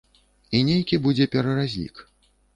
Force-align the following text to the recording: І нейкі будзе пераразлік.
І 0.59 0.61
нейкі 0.69 0.99
будзе 1.05 1.29
пераразлік. 1.37 2.05